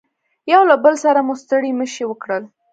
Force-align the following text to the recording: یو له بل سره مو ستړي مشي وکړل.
یو 0.51 0.61
له 0.69 0.75
بل 0.83 0.95
سره 1.03 1.19
مو 1.27 1.33
ستړي 1.41 1.71
مشي 1.79 2.03
وکړل. 2.07 2.43